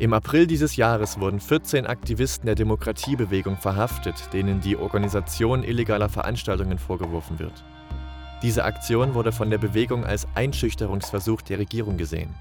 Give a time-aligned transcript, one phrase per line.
[0.00, 6.78] Im April dieses Jahres wurden 14 Aktivisten der Demokratiebewegung verhaftet, denen die Organisation illegaler Veranstaltungen
[6.78, 7.64] vorgeworfen wird.
[8.40, 12.32] Diese Aktion wurde von der Bewegung als Einschüchterungsversuch der Regierung gesehen.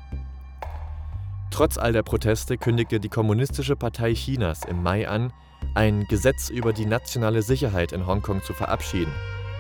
[1.50, 5.34] Trotz all der Proteste kündigte die Kommunistische Partei Chinas im Mai an,
[5.74, 9.12] ein Gesetz über die nationale Sicherheit in Hongkong zu verabschieden,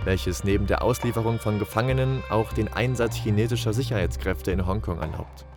[0.03, 5.47] welches neben der Auslieferung von Gefangenen auch den Einsatz chinesischer Sicherheitskräfte in Hongkong erlaubt.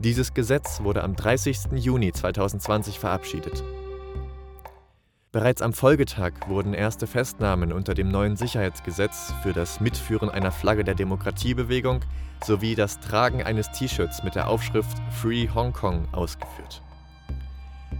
[0.00, 1.72] Dieses Gesetz wurde am 30.
[1.74, 3.62] Juni 2020 verabschiedet.
[5.30, 10.84] Bereits am Folgetag wurden erste Festnahmen unter dem neuen Sicherheitsgesetz für das Mitführen einer Flagge
[10.84, 12.00] der Demokratiebewegung
[12.42, 16.80] sowie das Tragen eines T-Shirts mit der Aufschrift Free Hong Kong ausgeführt.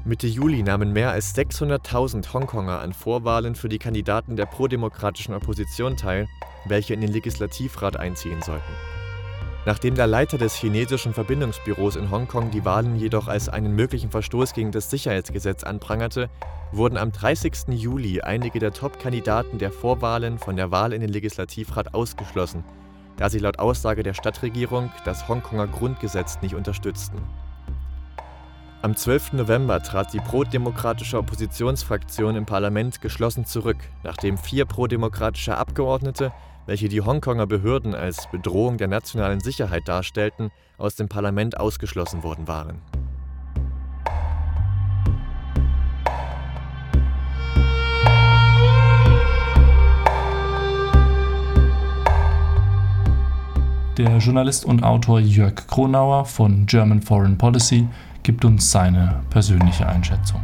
[0.06, 5.98] Mitte Juli nahmen mehr als 600.000 Hongkonger an Vorwahlen für die Kandidaten der prodemokratischen Opposition
[5.98, 6.28] teil,
[6.64, 8.99] welche in den Legislativrat einziehen sollten.
[9.66, 14.54] Nachdem der Leiter des chinesischen Verbindungsbüros in Hongkong die Wahlen jedoch als einen möglichen Verstoß
[14.54, 16.30] gegen das Sicherheitsgesetz anprangerte,
[16.72, 17.68] wurden am 30.
[17.68, 22.64] Juli einige der Top-Kandidaten der Vorwahlen von der Wahl in den Legislativrat ausgeschlossen,
[23.18, 27.18] da sie laut Aussage der Stadtregierung das Hongkonger Grundgesetz nicht unterstützten.
[28.80, 29.34] Am 12.
[29.34, 36.32] November trat die prodemokratische Oppositionsfraktion im Parlament geschlossen zurück, nachdem vier prodemokratische Abgeordnete
[36.70, 42.46] welche die Hongkonger Behörden als Bedrohung der nationalen Sicherheit darstellten, aus dem Parlament ausgeschlossen worden
[42.46, 42.80] waren.
[53.98, 57.88] Der Journalist und Autor Jörg Kronauer von German Foreign Policy
[58.22, 60.40] gibt uns seine persönliche Einschätzung.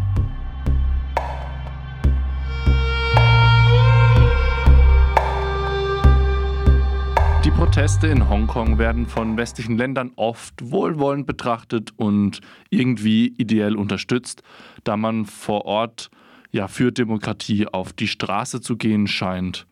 [7.56, 14.42] Proteste in Hongkong werden von westlichen Ländern oft wohlwollend betrachtet und irgendwie ideell unterstützt,
[14.84, 16.11] da man vor Ort
[16.52, 19.66] ja für Demokratie auf die Straße zu gehen scheint.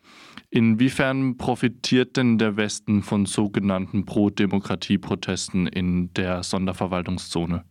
[0.48, 7.64] Inwiefern profitiert denn der Westen von sogenannten Pro-Demokratie-Protesten in der Sonderverwaltungszone?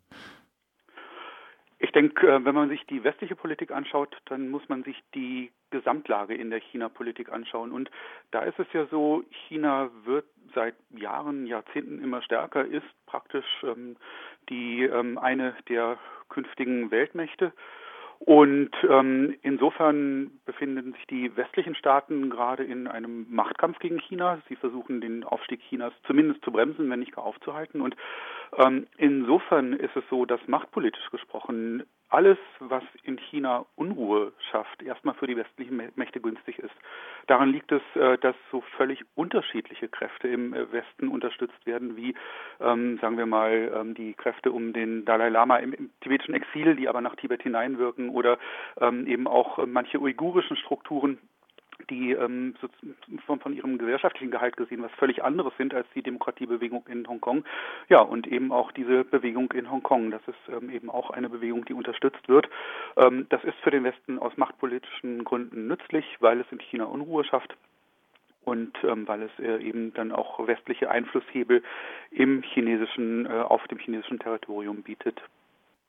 [1.83, 5.51] Ich denke, äh, wenn man sich die westliche Politik anschaut, dann muss man sich die
[5.69, 7.73] Gesamtlage in der China-Politik anschauen.
[7.73, 7.91] Und
[8.31, 10.23] da ist es ja so, China wird
[10.55, 13.97] seit Jahren, Jahrzehnten immer stärker, ist praktisch ähm,
[14.47, 15.97] die ähm, eine der
[16.29, 17.51] künftigen Weltmächte.
[18.19, 24.41] Und ähm, insofern befinden sich die westlichen Staaten gerade in einem Machtkampf gegen China.
[24.47, 27.81] Sie versuchen den Aufstieg Chinas zumindest zu bremsen, wenn nicht gar aufzuhalten.
[27.81, 27.97] Und
[28.57, 31.83] ähm, insofern ist es so, dass machtpolitisch gesprochen
[32.13, 36.75] alles, was in China Unruhe schafft, erstmal für die westlichen Mächte günstig ist.
[37.25, 42.13] Daran liegt es, äh, dass so völlig unterschiedliche Kräfte im äh, Westen unterstützt werden, wie,
[42.59, 46.75] ähm, sagen wir mal, ähm, die Kräfte um den Dalai Lama im, im, tibetischen Exil,
[46.75, 48.37] die aber nach Tibet hineinwirken, oder
[48.79, 51.17] ähm, eben auch äh, manche uigurischen Strukturen,
[51.89, 52.55] die ähm,
[53.25, 57.43] von, von ihrem gesellschaftlichen Gehalt gesehen was völlig anderes sind als die Demokratiebewegung in Hongkong.
[57.89, 60.11] Ja, und eben auch diese Bewegung in Hongkong.
[60.11, 62.49] Das ist ähm, eben auch eine Bewegung, die unterstützt wird.
[62.97, 67.23] Ähm, das ist für den Westen aus machtpolitischen Gründen nützlich, weil es in China Unruhe
[67.23, 67.55] schafft
[68.45, 71.63] und ähm, weil es äh, eben dann auch westliche Einflusshebel
[72.11, 75.21] im chinesischen, äh, auf dem chinesischen Territorium bietet.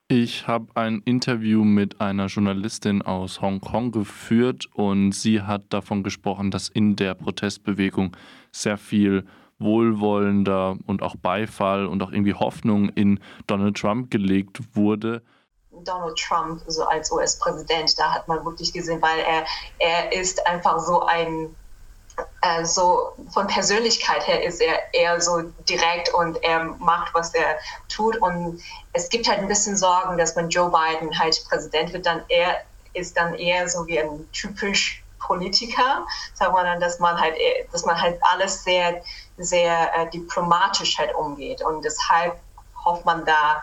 [0.08, 6.50] Ich habe ein Interview mit einer Journalistin aus Hongkong geführt und sie hat davon gesprochen,
[6.50, 8.14] dass in der Protestbewegung
[8.52, 9.24] sehr viel
[9.58, 15.22] wohlwollender und auch Beifall und auch irgendwie Hoffnung in Donald Trump gelegt wurde.
[15.70, 19.46] Donald Trump so als US-Präsident, da hat man wirklich gesehen, weil er,
[19.78, 21.56] er ist einfach so ein
[22.42, 27.58] äh, so von Persönlichkeit her ist er eher so direkt und er macht, was er
[27.88, 28.16] tut.
[28.16, 32.22] Und es gibt halt ein bisschen Sorgen, dass wenn Joe Biden halt Präsident wird, dann
[32.28, 32.60] er
[32.92, 37.34] ist dann eher so wie ein typisch Politiker, sagen wir dann, dass man halt,
[37.72, 39.02] dass man halt alles sehr,
[39.38, 41.62] sehr äh, diplomatisch halt umgeht.
[41.62, 42.38] Und deshalb
[42.84, 43.62] hofft man da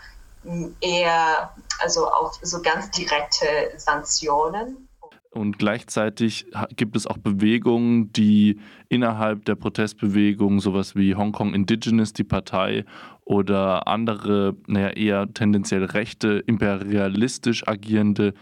[0.81, 4.87] eher also auf so ganz direkte Sanktionen.
[5.33, 6.45] Und gleichzeitig
[6.75, 12.83] gibt es auch Bewegungen, die innerhalb der Protestbewegung, sowas wie Hongkong Indigenous, die Partei
[13.23, 18.33] oder andere, naja, eher tendenziell rechte, imperialistisch agierende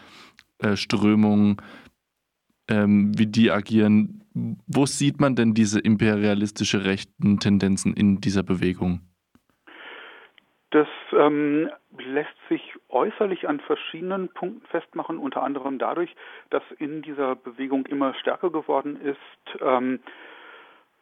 [0.57, 1.57] äh, Strömungen,
[2.68, 4.24] ähm, wie die agieren.
[4.65, 9.01] Wo sieht man denn diese imperialistische rechten Tendenzen in dieser Bewegung?
[10.71, 16.16] Das ähm, lässt sich äußerlich an verschiedenen Punkten festmachen, unter anderem dadurch,
[16.51, 20.00] dass in dieser Bewegung immer stärker geworden ist, ähm,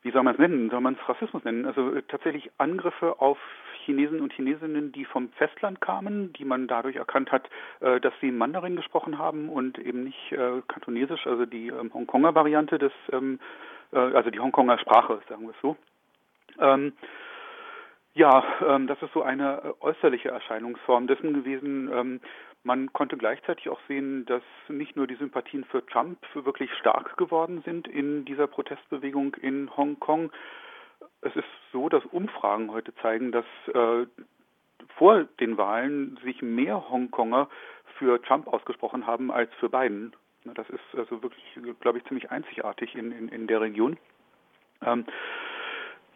[0.03, 0.69] wie soll man es nennen?
[0.69, 1.65] Soll man es Rassismus nennen?
[1.65, 3.37] Also äh, tatsächlich Angriffe auf
[3.83, 7.49] Chinesen und Chinesinnen, die vom Festland kamen, die man dadurch erkannt hat,
[7.81, 12.35] äh, dass sie Mandarin gesprochen haben und eben nicht äh, Kantonesisch, also die ähm, Hongkonger
[12.35, 13.39] Variante des, ähm,
[13.91, 15.75] äh, also die Hongkonger Sprache, sagen wir es so.
[18.17, 21.87] Ja, ähm, das ist so eine äh, äußerliche Erscheinungsform dessen gewesen.
[21.93, 22.19] Ähm,
[22.63, 27.61] man konnte gleichzeitig auch sehen, dass nicht nur die Sympathien für Trump wirklich stark geworden
[27.63, 30.31] sind in dieser Protestbewegung in Hongkong.
[31.21, 34.07] Es ist so, dass Umfragen heute zeigen, dass äh,
[34.95, 37.47] vor den Wahlen sich mehr Hongkonger
[37.99, 40.15] für Trump ausgesprochen haben als für Biden.
[40.43, 41.43] Das ist also wirklich,
[41.81, 43.95] glaube ich, ziemlich einzigartig in, in, in der Region.
[44.83, 45.05] Ähm,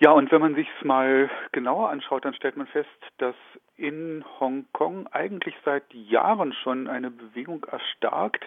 [0.02, 2.90] ja, und wenn man sich es mal genauer anschaut, dann stellt man fest,
[3.20, 3.36] dass
[3.78, 8.44] in Hongkong eigentlich seit Jahren schon eine Bewegung erstarkt,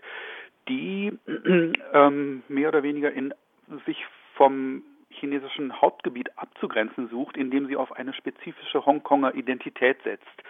[0.68, 1.16] die
[1.92, 3.32] ähm, mehr oder weniger in
[3.86, 4.04] sich
[4.34, 10.42] vom chinesischen Hauptgebiet abzugrenzen sucht, indem sie auf eine spezifische Hongkonger Identität setzt.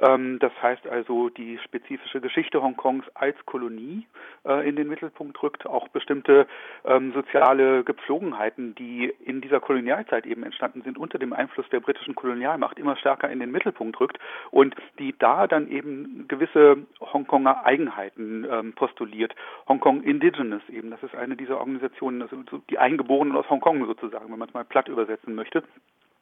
[0.00, 4.06] Ähm, das heißt also, die spezifische Geschichte Hongkongs als Kolonie
[4.44, 6.46] äh, in den Mittelpunkt rückt, auch bestimmte
[6.84, 12.14] ähm, soziale Gepflogenheiten, die in dieser Kolonialzeit eben entstanden sind, unter dem Einfluss der britischen
[12.14, 14.18] Kolonialmacht immer stärker in den Mittelpunkt rückt
[14.50, 19.34] und die da dann eben gewisse Hongkonger Eigenheiten ähm, postuliert.
[19.68, 22.36] Hongkong Indigenous eben, das ist eine dieser Organisationen, also
[22.70, 25.62] die Eingeborenen aus Hongkong sozusagen, wenn man es mal platt übersetzen möchte.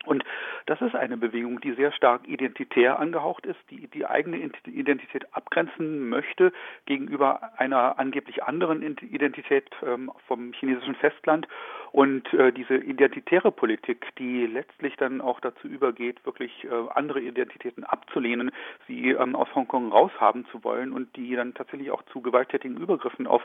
[0.07, 0.25] Und
[0.67, 6.09] das ist eine Bewegung, die sehr stark identitär angehaucht ist, die die eigene Identität abgrenzen
[6.09, 6.53] möchte
[6.87, 11.47] gegenüber einer angeblich anderen Identität ähm, vom chinesischen Festland.
[11.93, 17.85] Und äh, diese identitäre Politik, die letztlich dann auch dazu übergeht, wirklich äh, andere Identitäten
[17.85, 18.51] abzulehnen,
[18.87, 23.27] sie ähm, aus Hongkong raushaben zu wollen und die dann tatsächlich auch zu gewalttätigen Übergriffen
[23.27, 23.43] auf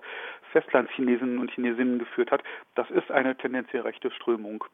[0.52, 2.44] Festlandchinesinnen und Chinesinnen geführt hat,
[2.76, 4.66] das ist eine tendenziell rechte Strömung.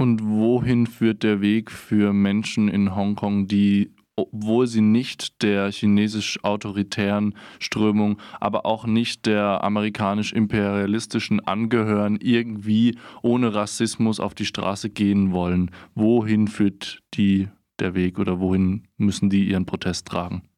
[0.00, 7.34] Und wohin führt der Weg für Menschen in Hongkong, die, obwohl sie nicht der chinesisch-autoritären
[7.58, 15.70] Strömung, aber auch nicht der amerikanisch-imperialistischen angehören, irgendwie ohne Rassismus auf die Straße gehen wollen?
[15.94, 17.48] Wohin führt die
[17.78, 20.48] der Weg oder wohin müssen die ihren Protest tragen?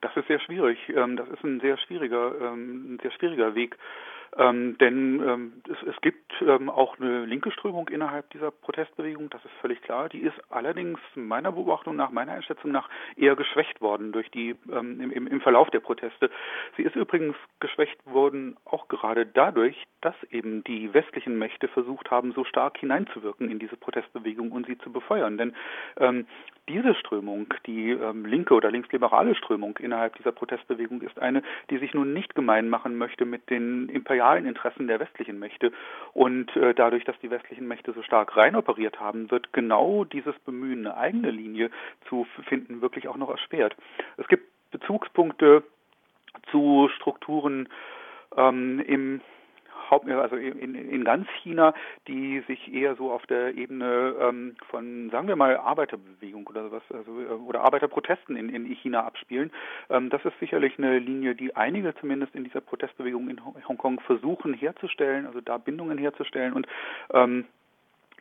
[0.00, 0.78] Das ist sehr schwierig.
[0.88, 3.76] Ähm, das ist ein sehr schwieriger, ähm, ein sehr schwieriger Weg.
[4.38, 9.44] Ähm, denn ähm, es, es, gibt ähm, auch eine linke Strömung innerhalb dieser Protestbewegung, das
[9.44, 10.08] ist völlig klar.
[10.08, 15.00] Die ist allerdings meiner Beobachtung nach, meiner Einschätzung nach eher geschwächt worden durch die ähm,
[15.02, 16.30] im, im, Verlauf der Proteste.
[16.78, 22.32] Sie ist übrigens geschwächt worden auch gerade dadurch, dass eben die westlichen Mächte versucht haben,
[22.32, 25.36] so stark hineinzuwirken in diese Protestbewegung und sie zu befeuern.
[25.36, 25.54] Denn
[25.98, 26.26] ähm,
[26.70, 31.92] diese Strömung, die ähm, linke oder linksliberale Strömung innerhalb dieser Protestbewegung ist eine, die sich
[31.92, 35.72] nun nicht gemein machen möchte mit den imperialen Interessen der westlichen Mächte.
[36.12, 40.86] Und äh, dadurch, dass die westlichen Mächte so stark reinoperiert haben, wird genau dieses Bemühen,
[40.86, 41.70] eine eigene Linie
[42.08, 43.76] zu finden, wirklich auch noch erschwert.
[44.16, 45.62] Es gibt Bezugspunkte
[46.50, 47.68] zu Strukturen
[48.36, 49.20] ähm, im
[49.92, 51.74] also in, in ganz China,
[52.08, 56.82] die sich eher so auf der Ebene ähm, von, sagen wir mal, Arbeiterbewegung oder sowas,
[56.92, 59.50] also äh, oder Arbeiterprotesten in, in China abspielen.
[59.90, 64.54] Ähm, das ist sicherlich eine Linie, die einige zumindest in dieser Protestbewegung in Hongkong versuchen
[64.54, 66.66] herzustellen, also da Bindungen herzustellen und
[67.12, 67.44] ähm,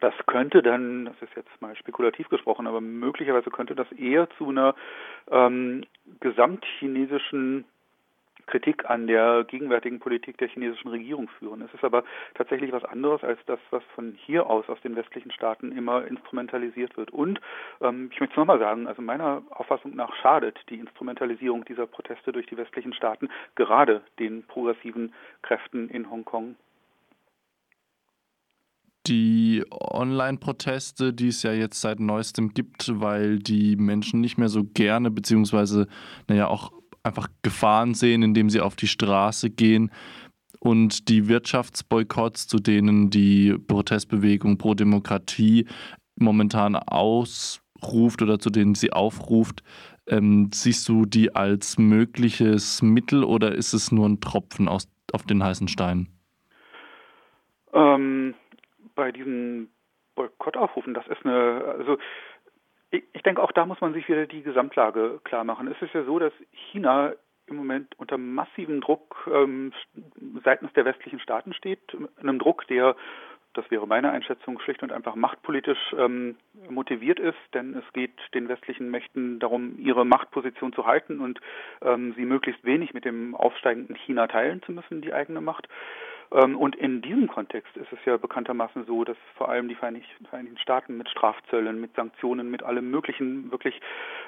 [0.01, 4.49] das könnte dann, das ist jetzt mal spekulativ gesprochen, aber möglicherweise könnte das eher zu
[4.49, 4.73] einer
[5.29, 5.85] ähm,
[6.19, 7.65] gesamtchinesischen
[8.47, 11.61] Kritik an der gegenwärtigen Politik der chinesischen Regierung führen.
[11.61, 12.03] Es ist aber
[12.35, 16.97] tatsächlich was anderes als das, was von hier aus aus den westlichen Staaten immer instrumentalisiert
[16.97, 17.11] wird.
[17.11, 17.39] Und
[17.81, 22.31] ähm, ich möchte es nochmal sagen, also meiner Auffassung nach schadet die Instrumentalisierung dieser Proteste
[22.31, 26.55] durch die westlichen Staaten gerade den progressiven Kräften in Hongkong
[29.07, 34.63] die Online-Proteste, die es ja jetzt seit neuestem gibt, weil die Menschen nicht mehr so
[34.63, 35.87] gerne, beziehungsweise,
[36.27, 36.71] naja, auch
[37.03, 39.91] einfach Gefahren sehen, indem sie auf die Straße gehen.
[40.59, 45.65] Und die Wirtschaftsboykotts, zu denen die Protestbewegung pro Demokratie
[46.15, 49.63] momentan ausruft oder zu denen sie aufruft,
[50.07, 55.23] ähm, siehst du die als mögliches Mittel oder ist es nur ein Tropfen aus, auf
[55.23, 56.07] den heißen Stein?
[57.73, 58.35] Ähm,
[58.93, 59.69] bei diesen
[60.15, 61.97] Boykottaufrufen, das ist eine, also
[62.91, 65.67] ich denke, auch da muss man sich wieder die Gesamtlage klar machen.
[65.67, 66.33] Es ist ja so, dass
[66.71, 67.13] China
[67.47, 69.73] im Moment unter massivem Druck ähm,
[70.43, 71.79] seitens der westlichen Staaten steht,
[72.19, 72.95] einem Druck, der,
[73.53, 76.37] das wäre meine Einschätzung, schlicht und einfach machtpolitisch ähm,
[76.69, 81.39] motiviert ist, denn es geht den westlichen Mächten darum, ihre Machtposition zu halten und
[81.81, 85.67] ähm, sie möglichst wenig mit dem aufsteigenden China teilen zu müssen, die eigene Macht.
[86.31, 90.57] Ähm, und in diesem Kontext ist es ja bekanntermaßen so, dass vor allem die Vereinigten
[90.57, 93.81] Staaten mit Strafzöllen, mit Sanktionen, mit allem Möglichen wirklich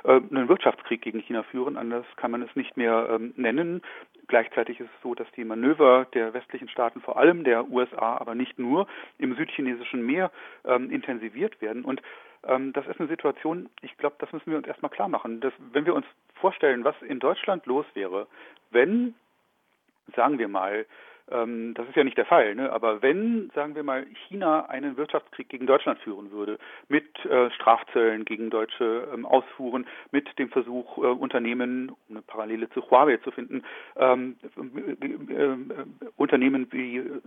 [0.04, 1.78] äh, einen Wirtschaftskrieg gegen China führen.
[1.78, 3.82] Anders kann man es nicht mehr ähm, nennen.
[4.28, 8.36] Gleichzeitig ist es so, dass die Manöver der westlichen Staaten, vor allem der USA, aber
[8.36, 10.32] nicht nur, im südchinesischen Meer
[10.66, 11.84] ähm, intensiviert werden.
[11.86, 12.02] Und
[12.46, 15.40] das ist eine Situation, ich glaube, das müssen wir uns erstmal klar machen.
[15.40, 18.28] Dass, wenn wir uns vorstellen, was in Deutschland los wäre,
[18.70, 19.16] wenn,
[20.14, 20.86] sagen wir mal,
[21.28, 22.72] das ist ja nicht der Fall, ne?
[22.72, 28.26] aber wenn, sagen wir mal, China einen Wirtschaftskrieg gegen Deutschland führen würde, mit äh, Strafzöllen
[28.26, 33.32] gegen deutsche ähm, Ausfuhren, mit dem Versuch, äh, Unternehmen, um eine Parallele zu Huawei zu
[33.32, 33.64] finden,
[33.96, 35.58] ähm, äh, äh,
[36.18, 37.22] Unternehmen wie, äh,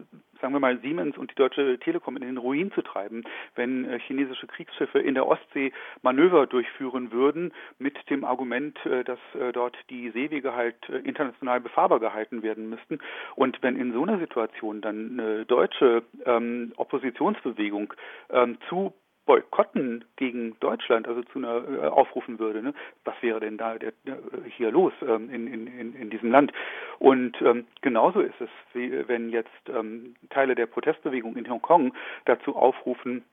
[0.46, 3.24] sagen wir mal, Siemens und die Deutsche Telekom in den Ruin zu treiben,
[3.54, 5.72] wenn äh, chinesische Kriegsschiffe in der Ostsee
[6.02, 9.18] Manöver durchführen würden, mit dem Argument, dass
[9.52, 12.98] dort die Seewege halt international befahrbar gehalten werden müssten.
[13.34, 17.94] Und wenn in in so einer Situation dann eine deutsche ähm, Oppositionsbewegung
[18.30, 18.92] ähm, zu
[19.26, 22.74] Boykotten gegen Deutschland, also zu einer äh, aufrufen würde, ne?
[23.04, 24.18] was wäre denn da der, der,
[24.56, 26.52] hier los ähm, in, in, in diesem Land?
[26.98, 31.92] Und ähm, genauso ist es, wie, wenn jetzt ähm, Teile der Protestbewegung in Hongkong
[32.24, 33.24] dazu aufrufen,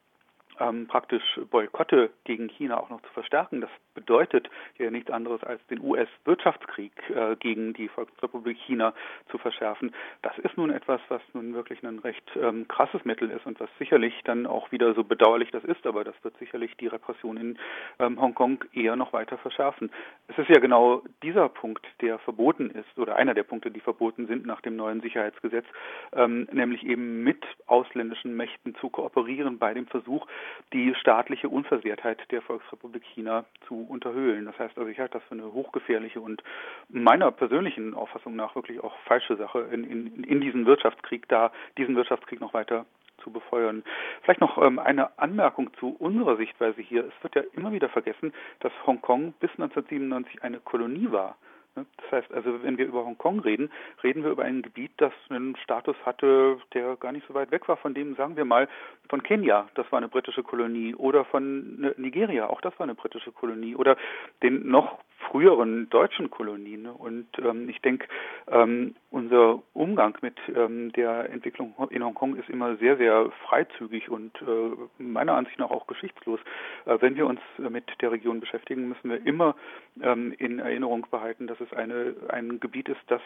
[0.60, 3.62] ähm, praktisch Boykotte gegen China auch noch zu verstärken.
[3.62, 8.94] Das bedeutet ja nichts anderes als den US-Wirtschaftskrieg äh, gegen die Volksrepublik China
[9.30, 9.94] zu verschärfen.
[10.22, 13.70] Das ist nun etwas, was nun wirklich ein recht ähm, krasses Mittel ist und was
[13.78, 17.60] sicherlich dann auch wieder so bedauerlich das ist, aber das wird sicherlich die Repression in
[18.00, 19.92] ähm, Hongkong eher noch weiter verschärfen.
[20.28, 24.28] Es ist ja genau dieser Punkt, der verboten ist oder einer der Punkte, die verboten
[24.28, 25.66] sind nach dem neuen Sicherheitsgesetz,
[26.14, 30.26] ähm, nämlich eben mit ausländischen Mächten zu kooperieren bei dem Versuch,
[30.74, 34.46] die staatliche Unversehrtheit der Volksrepublik China zu unterhöhlen.
[34.46, 36.44] Das heißt also, ich halte das für eine hochgefährliche und
[36.90, 41.96] meiner persönlichen Auffassung nach wirklich auch falsche Sache, in, in, in diesen Wirtschaftskrieg da, diesen
[41.96, 42.86] Wirtschaftskrieg noch weiter
[43.24, 43.84] zu befeuern.
[44.22, 47.06] Vielleicht noch ähm, eine Anmerkung zu unserer Sichtweise hier.
[47.06, 51.38] Es wird ja immer wieder vergessen, dass Hongkong bis 1997 eine Kolonie war.
[51.76, 51.86] Ne?
[51.98, 53.72] Das heißt also, wenn wir über Hongkong reden,
[54.04, 57.68] reden wir über ein Gebiet, das einen Status hatte, der gar nicht so weit weg
[57.68, 58.68] war von dem, sagen wir mal,
[59.10, 62.96] von Kenia, das war eine britische Kolonie, oder von ne, Nigeria, auch das war eine
[62.96, 63.98] britische Kolonie, oder
[64.42, 65.00] den noch
[65.30, 66.86] früheren deutschen Kolonien.
[66.88, 68.08] Und ähm, ich denke,
[68.48, 74.36] ähm, unser Umgang mit ähm, der Entwicklung in Hongkong ist immer sehr, sehr freizügig und
[74.42, 76.40] äh, meiner Ansicht nach auch geschichtslos.
[76.86, 79.56] Äh, wenn wir uns mit der Region beschäftigen, müssen wir immer
[79.96, 83.22] in Erinnerung behalten, dass es eine, ein Gebiet ist, das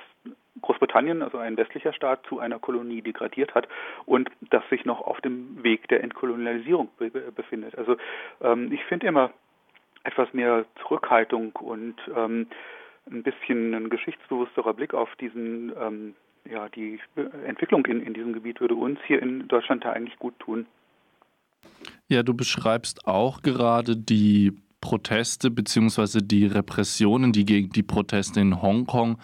[0.62, 3.69] Großbritannien, also ein westlicher Staat, zu einer Kolonie degradiert hat
[4.05, 7.77] und das sich noch auf dem Weg der Entkolonialisierung be befindet.
[7.77, 7.95] Also
[8.41, 9.31] ähm, ich finde immer,
[10.03, 12.47] etwas mehr Zurückhaltung und ähm,
[13.09, 16.15] ein bisschen ein geschichtsbewussterer Blick auf diesen ähm,
[16.50, 17.00] ja, die
[17.45, 20.65] Entwicklung in, in diesem Gebiet würde uns hier in Deutschland da eigentlich gut tun.
[22.07, 24.53] Ja, du beschreibst auch gerade die
[24.88, 26.22] Proteste bzw.
[26.24, 29.17] die Repressionen, die gegen die Proteste in Hongkong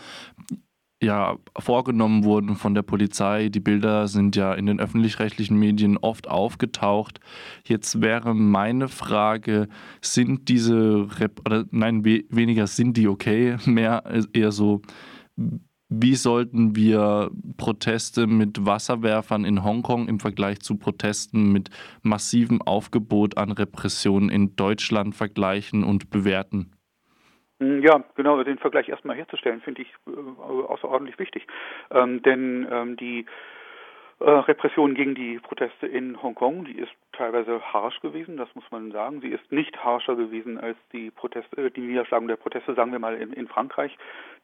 [1.01, 3.47] ja vorgenommen wurden von der Polizei.
[3.47, 7.21] Die Bilder sind ja in den öffentlich-rechtlichen Medien oft aufgetaucht.
[7.65, 9.69] Jetzt wäre meine Frage,
[10.01, 14.03] sind diese Rep oder nein, we weniger sind die okay, mehr
[14.33, 14.81] eher so
[16.01, 21.69] wie sollten wir Proteste mit Wasserwerfern in Hongkong im Vergleich zu Protesten mit
[22.01, 26.71] massivem Aufgebot an Repressionen in Deutschland vergleichen und bewerten?
[27.59, 31.45] Hm, ja, genau, den Vergleich erstmal herzustellen, finde ich äh, außerordentlich wichtig.
[31.91, 33.25] Ähm, denn ähm, die
[34.19, 39.21] Repression gegen die Proteste in Hongkong, die ist teilweise harsch gewesen, das muss man sagen.
[39.21, 42.99] Sie ist nicht harscher gewesen als die Proteste, äh, die Niederschlagung der Proteste, sagen wir
[42.99, 43.95] mal, in, in Frankreich.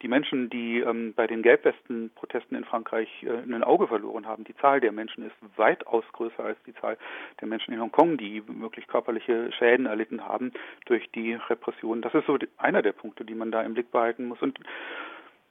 [0.02, 4.56] Die Menschen, die ähm, bei den Gelbwesten-Protesten in Frankreich äh, ein Auge verloren haben, die
[4.58, 6.98] Zahl der Menschen ist weitaus größer als die Zahl
[7.42, 10.52] der Menschen in Hongkong, die wirklich körperliche Schäden erlitten haben
[10.86, 12.02] durch die Repression.
[12.02, 14.42] Das ist so einer der Punkte, die man da im Blick behalten muss.
[14.42, 14.60] Und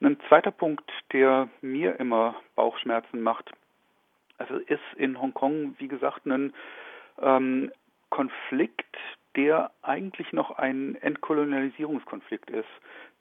[0.01, 3.51] ein zweiter Punkt, der mir immer Bauchschmerzen macht,
[4.39, 6.53] also ist in Hongkong, wie gesagt, ein
[7.21, 7.71] ähm,
[8.09, 8.97] Konflikt,
[9.35, 12.67] der eigentlich noch ein Entkolonialisierungskonflikt ist.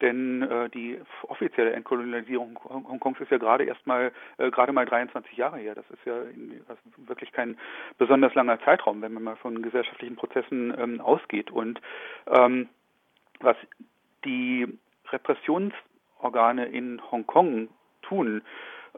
[0.00, 5.36] Denn äh, die offizielle Entkolonialisierung Hongkongs ist ja gerade erst mal äh, gerade mal 23
[5.36, 5.74] Jahre her.
[5.74, 7.58] Das ist ja in, also wirklich kein
[7.98, 11.50] besonders langer Zeitraum, wenn man mal von gesellschaftlichen Prozessen ähm, ausgeht.
[11.50, 11.80] Und
[12.28, 12.68] ähm,
[13.40, 13.56] was
[14.24, 14.66] die
[15.10, 17.68] Repressionsorgane in Hongkong
[18.02, 18.42] tun,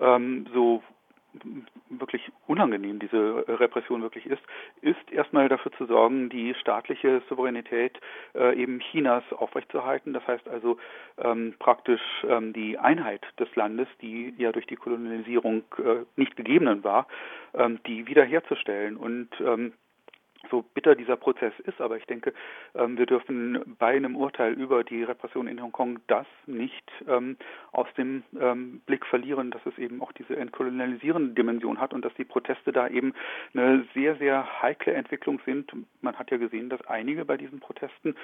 [0.00, 0.82] ähm, so
[1.88, 4.42] wirklich unangenehm diese Repression wirklich ist,
[4.80, 7.98] ist erstmal dafür zu sorgen, die staatliche Souveränität
[8.34, 10.12] äh, eben Chinas aufrechtzuerhalten.
[10.12, 10.78] Das heißt also
[11.18, 16.84] ähm, praktisch ähm, die Einheit des Landes, die ja durch die Kolonialisierung äh, nicht gegeben
[16.84, 17.06] war,
[17.54, 19.72] ähm, die wiederherzustellen und ähm,
[20.50, 22.32] so bitter dieser Prozess ist, aber ich denke,
[22.74, 27.36] ähm, wir dürfen bei einem Urteil über die Repression in Hongkong das nicht ähm,
[27.72, 32.14] aus dem ähm, Blick verlieren, dass es eben auch diese entkolonialisierende Dimension hat und dass
[32.14, 33.12] die Proteste da eben
[33.54, 35.72] eine sehr, sehr heikle Entwicklung sind.
[36.00, 38.14] Man hat ja gesehen, dass einige bei diesen Protesten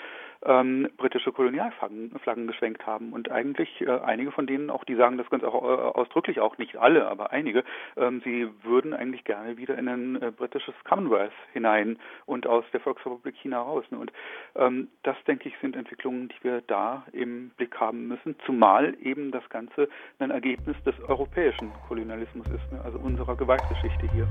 [0.46, 5.18] ähm, britische Kolonialflaggen Flaggen geschwenkt haben und eigentlich äh, einige von denen auch, die sagen
[5.18, 7.64] das ganz auch äh, ausdrücklich, auch nicht alle, aber einige,
[7.96, 12.80] ähm, sie würden eigentlich gerne wieder in ein äh, britisches Commonwealth hinein und aus der
[12.80, 13.84] Volksrepublik China raus.
[13.90, 13.98] Ne?
[13.98, 14.12] Und
[14.54, 19.30] ähm, das, denke ich, sind Entwicklungen, die wir da im Blick haben müssen, zumal eben
[19.32, 19.88] das Ganze
[20.18, 22.80] ein Ergebnis des europäischen Kolonialismus ist, ne?
[22.84, 24.28] also unserer Gewaltgeschichte hier.